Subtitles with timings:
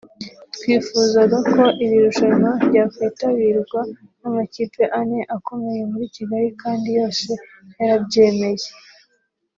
[0.55, 3.81] twifuzaga ko iri rushanwa ryakwitabirwa
[4.19, 7.29] n’amakipe ane akomeye muri Kigali kandi yose
[7.77, 8.67] yarabyemeye